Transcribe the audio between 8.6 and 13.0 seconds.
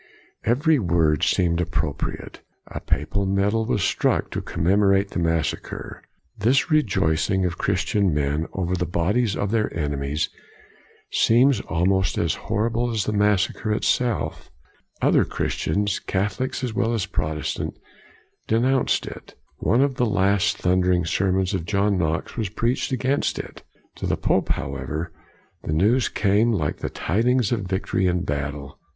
the bodies of their enemies seems almost as horrible